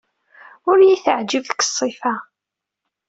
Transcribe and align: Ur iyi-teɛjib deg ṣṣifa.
Ur 0.69 0.77
iyi-teɛjib 0.79 1.43
deg 1.49 1.59
ṣṣifa. 1.69 2.13